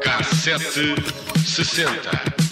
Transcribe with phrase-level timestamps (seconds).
[0.00, 0.94] Cassete
[1.44, 2.47] sessenta.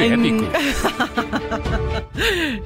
[0.00, 0.50] Que Em- épico.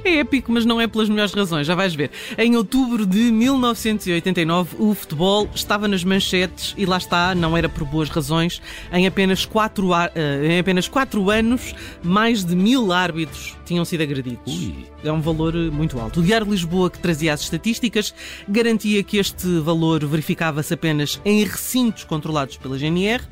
[0.03, 2.11] É épico, mas não é pelas melhores razões, já vais ver.
[2.37, 7.85] Em outubro de 1989, o futebol estava nas manchetes e lá está, não era por
[7.85, 8.61] boas razões.
[8.91, 14.41] Em apenas quatro, eh, em apenas quatro anos, mais de mil árbitros tinham sido agredidos.
[14.53, 14.85] Ui.
[15.03, 16.19] É um valor eh, muito alto.
[16.19, 18.13] O Diário de Lisboa, que trazia as estatísticas,
[18.47, 23.23] garantia que este valor verificava-se apenas em recintos controlados pela GNR,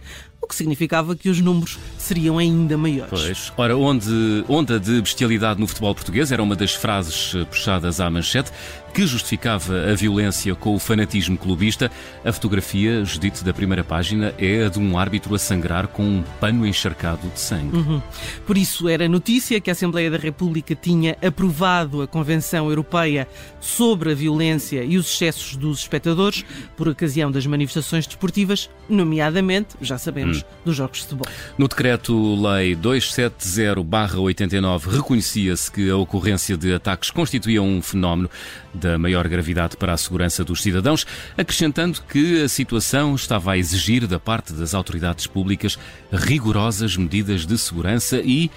[0.44, 3.10] o que significava que os números seriam ainda maiores.
[3.10, 3.54] Pois.
[3.56, 8.10] Ora, onde onda de bestialidade no futebol português era uma das frases eh, puxadas à
[8.10, 8.52] manchete
[8.94, 11.92] que justificava a violência com o fanatismo clubista.
[12.24, 16.24] A fotografia, Judite, da primeira página, é a de um árbitro a sangrar com um
[16.40, 18.02] pano encharcado de sangue.
[18.46, 23.28] Por isso era notícia que a Assembleia da República tinha aprovado a Convenção Europeia
[23.60, 26.46] sobre a violência e os excessos dos espectadores
[26.78, 30.33] por ocasião das manifestações desportivas, nomeadamente, já sabemos,
[30.66, 31.28] dos jogos de futebol.
[31.58, 38.30] No decreto-lei 270-89 reconhecia-se que a ocorrência de ataques constituía um fenómeno
[38.74, 41.06] da maior gravidade para a segurança dos cidadãos,
[41.38, 45.78] acrescentando que a situação estava a exigir da parte das autoridades públicas
[46.12, 48.50] rigorosas medidas de segurança e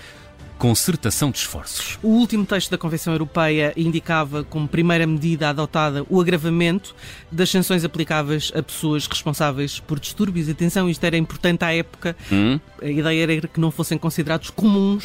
[0.58, 1.98] concertação de esforços.
[2.02, 6.94] O último texto da Convenção Europeia indicava como primeira medida adotada o agravamento
[7.30, 10.48] das sanções aplicáveis a pessoas responsáveis por distúrbios.
[10.48, 12.16] Atenção, isto era importante à época.
[12.32, 12.58] Hum?
[12.80, 15.04] A ideia era que não fossem considerados comuns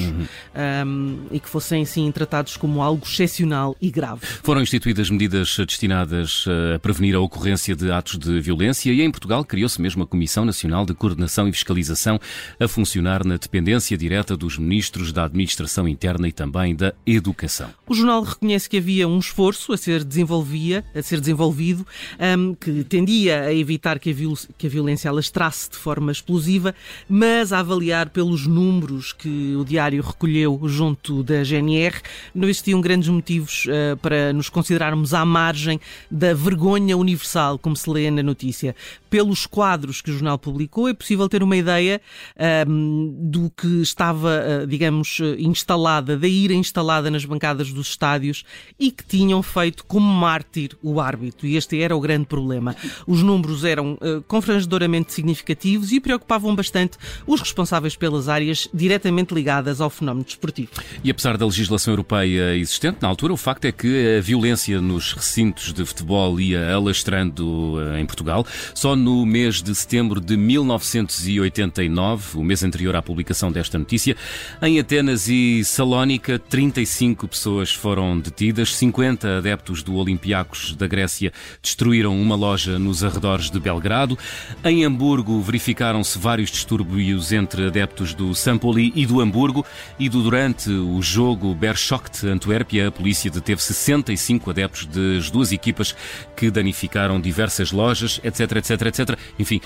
[0.56, 4.22] ahm, e que fossem, sim, tratados como algo excepcional e grave.
[4.44, 9.12] Foram instituídas medidas destinadas eh, a prevenir a ocorrência de atos de violência e em
[9.12, 12.20] Portugal criou-se mesmo a Comissão Nacional de Coordenação e Fiscalização
[12.60, 15.41] a funcionar na dependência direta dos ministros da Administração
[15.88, 17.70] Interna e também da Educação.
[17.88, 21.86] O jornal reconhece que havia um esforço a ser, desenvolvia, a ser desenvolvido
[22.20, 26.74] ahm, que tendia a evitar que a, viol- que a violência alastrasse de forma explosiva,
[27.10, 31.96] mas a avaliar pelos números que o diário recolheu junto da GNR,
[32.34, 37.90] não existiam grandes motivos ah, para nos considerarmos à margem da vergonha universal, como se
[37.90, 38.76] lê na notícia.
[39.10, 42.00] Pelos quadros que o jornal publicou, é possível ter uma ideia
[42.38, 44.30] ahm, do que estava,
[44.64, 48.44] ah, digamos, eh, instalada, da ira instalada nas bancadas dos estádios
[48.80, 51.48] e que tinham feito como mártir o árbitro.
[51.48, 52.76] E este era o grande problema.
[53.08, 59.82] Os números eram eh, confrangedoramente significativos e preocupavam bastante os responsáveis pelas áreas diretamente ligadas
[59.82, 60.72] ao fenómeno desportivo.
[61.04, 65.14] E apesar da legislação europeia existente na altura, o facto é que a violência nos
[65.14, 68.46] recintos de futebol ia alastrando eh, em Portugal.
[68.74, 74.16] Só no mês de setembro de 1989, o mês anterior à publicação desta notícia,
[74.62, 82.20] em Atenas e Salónica, 35 pessoas foram detidas, 50 adeptos do Olympiacos da Grécia destruíram
[82.20, 84.18] uma loja nos arredores de Belgrado.
[84.64, 89.66] Em Hamburgo verificaram-se vários distúrbios entre adeptos do Sampoli e do Hamburgo
[90.00, 95.96] e durante o jogo Bershocht-Antuérpia, a polícia deteve 65 adeptos das duas equipas
[96.36, 99.20] que danificaram diversas lojas, etc, etc, etc.
[99.38, 99.62] Enfim,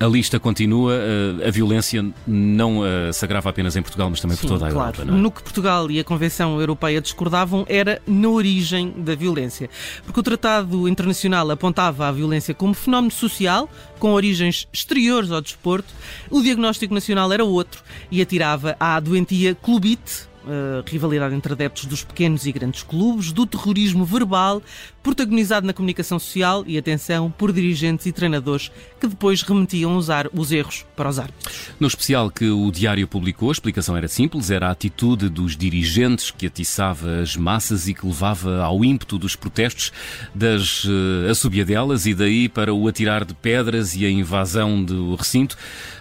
[0.00, 0.94] a lista continua.
[0.94, 4.66] eh, A violência não eh, se agrava apenas em Portugal, mas também por Sim, toda
[4.66, 4.88] a claro.
[4.96, 5.04] Europa.
[5.04, 5.20] Não é?
[5.20, 9.68] No que Portugal e a Convenção Europeia discordavam era na origem da violência.
[10.04, 13.68] Porque o Tratado Internacional apontava a violência como fenómeno social,
[13.98, 15.92] com origens exteriores ao desporto.
[16.30, 22.04] O diagnóstico nacional era outro e atirava à doentia clubite, a rivalidade entre adeptos dos
[22.04, 24.62] pequenos e grandes clubes, do terrorismo verbal,
[25.02, 28.70] protagonizado na comunicação social e, atenção, por dirigentes e treinadores
[29.00, 31.70] que depois remetiam usar os erros para os árbitros.
[31.78, 36.30] No especial que o Diário publicou, a explicação era simples, era a atitude dos dirigentes
[36.30, 39.92] que atiçava as massas e que levava ao ímpeto dos protestos,
[40.34, 45.56] das uh, assobiadelas e daí para o atirar de pedras e a invasão do recinto.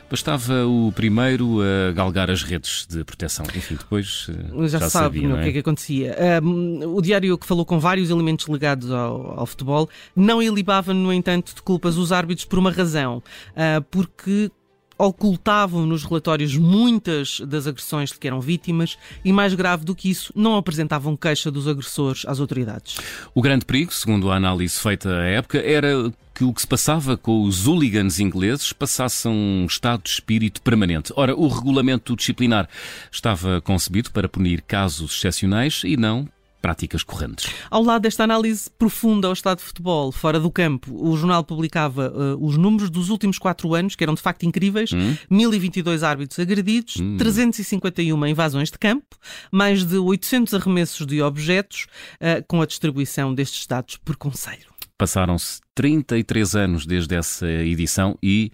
[0.09, 3.45] Bastava o primeiro a galgar as redes de proteção.
[3.55, 5.51] Enfim, depois uh, já, já sabe sabia, o não que é é?
[5.51, 6.17] que acontecia.
[6.43, 11.13] Um, o diário que falou com vários elementos ligados ao, ao futebol não ilibava, no
[11.13, 13.21] entanto, de culpas os árbitros por uma razão.
[13.51, 14.51] Uh, porque
[14.99, 20.09] ocultavam nos relatórios muitas das agressões de que eram vítimas e, mais grave do que
[20.09, 22.97] isso, não apresentavam queixa dos agressores às autoridades.
[23.33, 27.17] O grande perigo, segundo a análise feita à época, era que o que se passava
[27.17, 31.11] com os hooligans ingleses passasse a um estado de espírito permanente.
[31.17, 32.69] Ora, o regulamento disciplinar
[33.11, 36.29] estava concebido para punir casos excepcionais e não
[36.61, 37.53] práticas correntes.
[37.69, 42.09] Ao lado desta análise profunda ao estado de futebol, fora do campo, o jornal publicava
[42.09, 45.17] uh, os números dos últimos quatro anos, que eram de facto incríveis: hum.
[45.29, 47.17] 1022 árbitros agredidos, hum.
[47.17, 49.17] 351 invasões de campo,
[49.51, 54.68] mais de 800 arremessos de objetos, uh, com a distribuição destes dados por conselho.
[54.99, 58.51] Passaram-se 33 anos desde essa edição e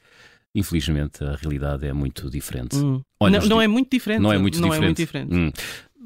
[0.58, 2.78] Infelizmente, a realidade é muito diferente.
[2.78, 3.02] Hum.
[3.20, 4.22] Olha, não, não, é muito diferente.
[4.22, 4.84] Não é muito não diferente.
[4.84, 5.36] É muito diferente.
[5.36, 5.52] Hum.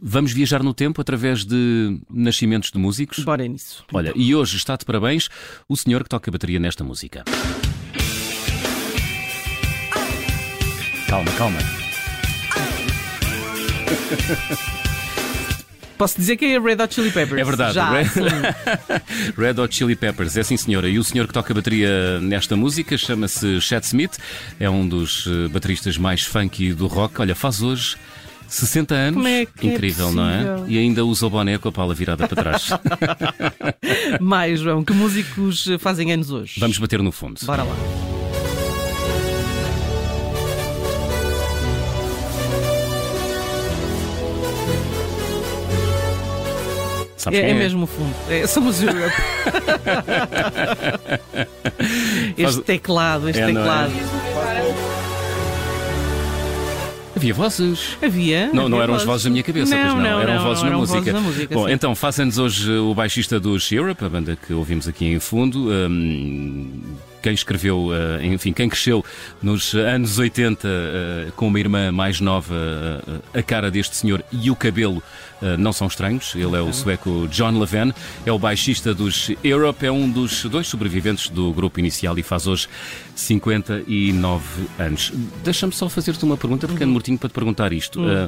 [0.02, 3.24] Vamos viajar no tempo através de nascimentos de músicos?
[3.24, 3.86] Bora nisso.
[3.94, 5.30] Olha, e hoje está de parabéns
[5.68, 7.24] o senhor que toca a bateria nesta música.
[11.08, 11.60] Calma, calma.
[16.00, 17.42] Posso dizer que é Red Hot Chili Peppers.
[17.42, 17.74] É verdade.
[17.74, 18.08] Já, Red...
[19.38, 20.88] Red Hot Chili Peppers, é sim senhora.
[20.88, 24.18] E o senhor que toca a bateria nesta música chama-se Chad Smith.
[24.62, 27.20] É um dos eh, bateristas mais funky do rock.
[27.22, 27.98] Olha, faz hoje
[28.48, 29.16] 60 anos.
[29.16, 30.64] Como é que é Incrível, é não é?
[30.70, 32.70] E ainda usa o boné com a pala virada para trás.
[34.22, 36.62] Mais, João, que músicos fazem anos hoje?
[36.62, 37.42] Vamos bater no fundo.
[37.46, 37.76] Bora lá.
[47.20, 48.16] Sabes é, é, é mesmo o fundo.
[48.30, 49.14] É, somos Europe.
[52.38, 53.48] este teclado, este é, é?
[53.48, 53.92] teclado.
[57.14, 57.98] Havia vozes.
[58.02, 58.50] Havia.
[58.54, 59.02] Não, havia não eram vozes.
[59.02, 60.02] as vozes da minha cabeça, não, pois não.
[60.02, 61.12] não eram não, vozes, eram na, música.
[61.12, 61.56] na música.
[61.56, 61.74] Bom, sim.
[61.74, 65.70] então faz-nos hoje o baixista dos Europe, a banda que ouvimos aqui em fundo.
[65.70, 66.72] Um,
[67.22, 69.04] quem escreveu, uh, enfim, quem cresceu
[69.42, 74.50] nos anos 80 uh, com uma irmã mais nova, uh, a cara deste senhor e
[74.50, 75.02] o cabelo
[75.58, 76.36] não são estranhos.
[76.36, 77.94] Ele é o sueco John Leven,
[78.26, 82.46] é o baixista dos Europe, é um dos dois sobreviventes do grupo inicial e faz
[82.46, 82.68] hoje
[83.16, 84.46] 59
[84.78, 85.14] anos.
[85.42, 88.02] Deixa-me só fazer-te uma pergunta, porque ando mortinho para te perguntar isto.
[88.02, 88.28] Uhum.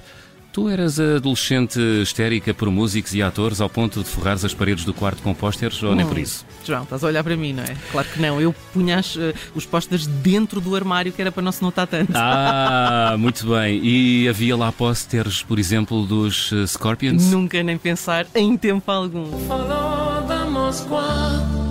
[0.51, 4.93] Tu eras adolescente histérica por músicos e atores ao ponto de forrares as paredes do
[4.93, 6.45] quarto com pósteres ou nem por isso?
[6.65, 7.75] João, estás a olhar para mim, não é?
[7.91, 8.41] Claro que não.
[8.41, 11.87] Eu punha as, uh, os pósteres dentro do armário que era para não se notar
[11.87, 12.11] tanto.
[12.15, 13.79] Ah, muito bem.
[13.81, 17.31] E havia lá pósteres, por exemplo, dos uh, Scorpions?
[17.31, 19.25] Nunca nem pensar em tempo algum.
[19.47, 21.61] Follow the Moskwa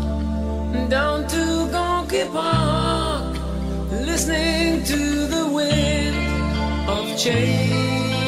[0.88, 3.36] down to Gonky Park,
[3.92, 6.16] listening to the wind
[6.88, 8.19] of change.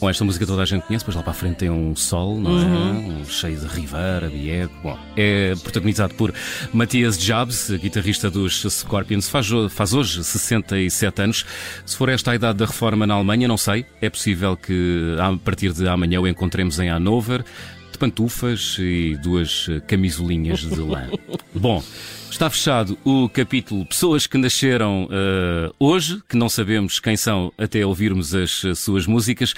[0.00, 2.40] Bom, esta música toda a gente conhece, pois lá para a frente tem um sol,
[2.40, 2.64] não é?
[2.64, 3.20] Uhum.
[3.20, 4.72] Um cheio de Rivera, Biego.
[4.82, 6.32] Bom, é protagonizado por
[6.72, 11.44] Matias Jobs, guitarrista dos Scorpions, faz, faz hoje 67 anos.
[11.84, 13.84] Se for esta a idade da reforma na Alemanha, não sei.
[14.00, 17.44] É possível que a partir de amanhã o encontremos em Hannover,
[17.92, 21.08] de pantufas e duas camisolinhas de lã.
[21.54, 21.82] Bom.
[22.30, 27.84] Está fechado o capítulo Pessoas que nasceram uh, hoje, que não sabemos quem são até
[27.84, 29.52] ouvirmos as suas músicas.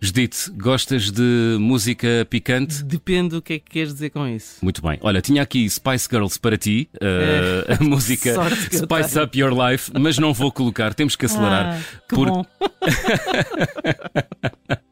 [0.00, 2.82] Judite, gostas de música picante?
[2.82, 4.56] Depende do que é que queres dizer com isso.
[4.62, 4.98] Muito bem.
[5.02, 7.74] Olha, tinha aqui Spice Girls para ti, uh, é.
[7.74, 8.34] a música
[8.72, 11.76] Spice Up Your Life, mas não vou colocar, temos que acelerar.
[11.76, 12.28] Ah, que por...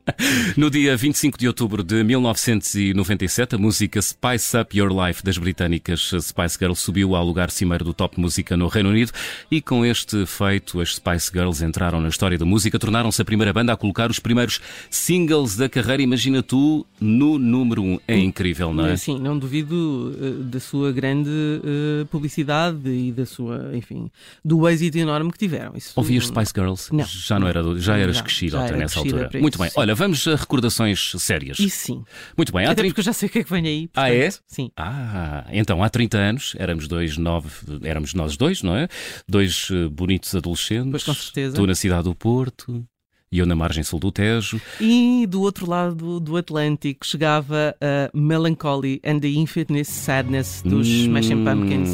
[0.57, 6.13] No dia 25 de outubro de 1997, a música Spice Up Your Life das britânicas
[6.21, 9.13] Spice Girls subiu ao lugar cimeiro do Top Música no Reino Unido
[9.51, 13.53] e com este feito as Spice Girls entraram na história da música, tornaram-se a primeira
[13.53, 14.61] banda a colocar os primeiros
[14.91, 16.03] singles da carreira.
[16.03, 17.93] Imagina tu no número 1.
[17.93, 18.01] Um.
[18.07, 18.97] É incrível, não é?
[18.97, 24.11] Sim, não duvido uh, da sua grande uh, publicidade e da sua, enfim,
[24.45, 25.73] do êxito enorme que tiveram.
[25.77, 25.93] Isso...
[25.97, 26.95] Ouvias Spice Girls?
[26.95, 27.05] Não.
[27.05, 29.31] Já não era, já eras crescida até nessa altura.
[29.35, 29.71] Muito bem.
[29.77, 31.59] Olha, vamos a recordações sérias.
[31.59, 32.05] Isso sim.
[32.37, 32.65] Muito bem.
[32.65, 32.89] Até 30...
[32.89, 33.89] porque eu já sei o que é que vem aí.
[33.89, 34.31] Portanto, ah, é?
[34.47, 34.71] Sim.
[34.77, 37.51] Ah, então há 30 anos éramos dois nove,
[37.83, 38.89] éramos nós dois, não é?
[39.29, 40.91] Dois uh, bonitos adolescentes.
[40.91, 41.57] Pois com certeza.
[41.57, 42.85] Tu na cidade do Porto.
[43.33, 44.61] E eu na margem sul do Tejo.
[44.79, 51.05] E do outro lado do Atlântico chegava a Melancholy and the Infinite Sadness dos hum,
[51.05, 51.89] Smashing Pumpkins.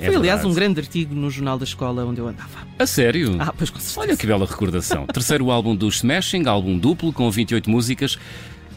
[0.00, 0.46] É Foi, aliás, verdade.
[0.46, 2.66] um grande artigo no jornal da escola onde eu andava.
[2.78, 3.36] A sério?
[3.38, 4.00] Ah, pois com certeza.
[4.00, 5.06] Olha que bela recordação.
[5.12, 8.18] Terceiro álbum dos Smashing, álbum duplo com 28 músicas.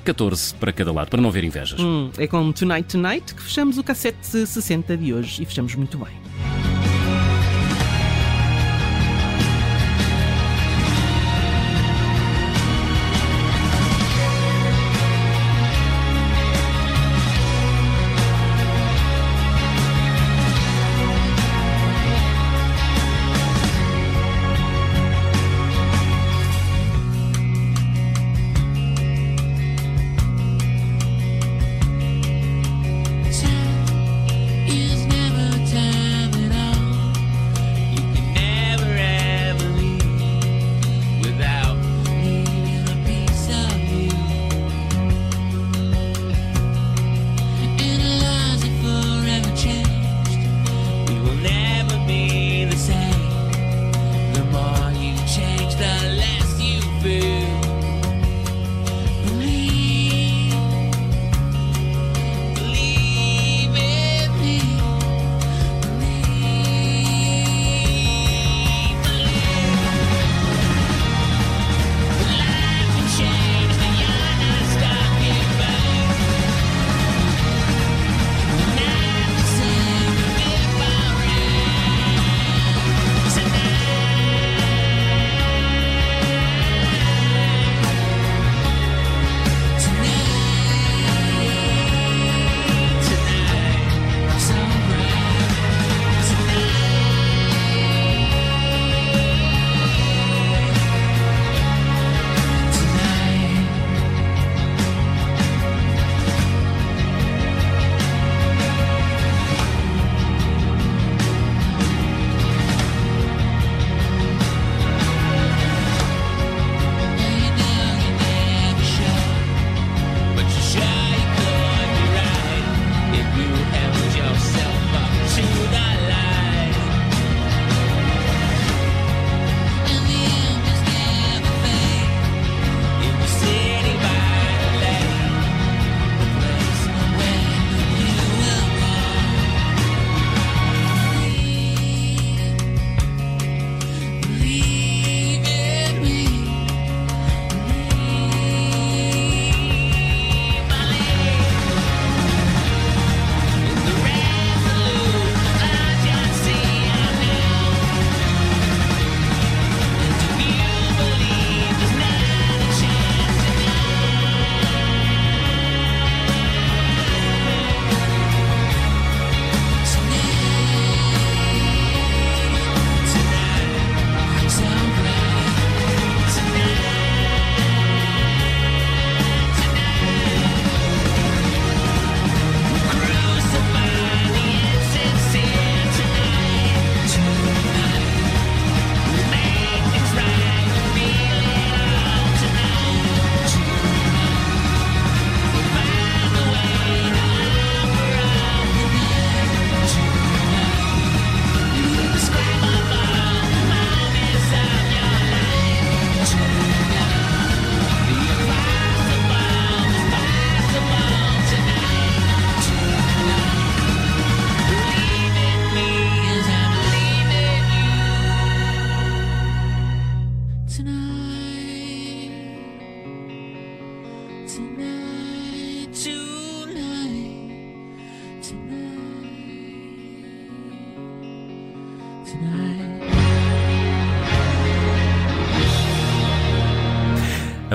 [0.03, 1.79] 14 para cada lado, para não ver invejas.
[1.81, 5.97] Hum, é com Tonight Tonight que fechamos o cassete 60 de hoje e fechamos muito
[5.97, 6.13] bem.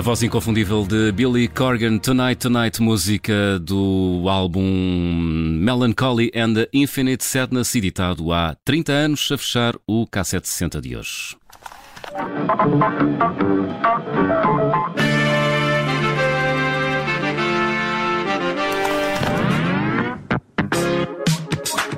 [0.03, 4.61] Voz inconfundível de Billy Corgan, Tonight Tonight, música do álbum
[5.61, 11.37] Melancholy and the Infinite Sadness, editado há 30 anos, a fechar o K760 de hoje.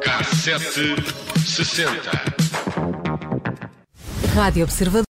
[0.03, 2.35] K760.
[4.35, 5.03] Rádio Observador.